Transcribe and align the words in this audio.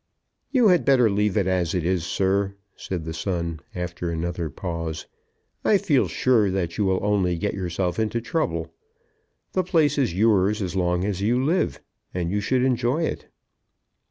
"You 0.49 0.69
had 0.69 0.83
better 0.83 1.11
leave 1.11 1.37
it 1.37 1.45
as 1.45 1.75
it 1.75 1.85
is, 1.85 2.03
sir," 2.03 2.55
said 2.75 3.05
the 3.05 3.13
son, 3.13 3.59
after 3.75 4.09
another 4.09 4.49
pause. 4.49 5.05
"I 5.63 5.77
feel 5.77 6.07
sure 6.07 6.49
that 6.49 6.75
you 6.75 6.85
will 6.85 6.99
only 7.05 7.37
get 7.37 7.53
yourself 7.53 7.99
into 7.99 8.19
trouble. 8.19 8.73
The 9.53 9.63
place 9.63 9.99
is 9.99 10.15
yours 10.15 10.59
as 10.59 10.75
long 10.75 11.05
as 11.05 11.21
you 11.21 11.45
live, 11.45 11.81
and 12.15 12.31
you 12.31 12.41
should 12.41 12.63
enjoy 12.63 13.03
it." 13.03 13.27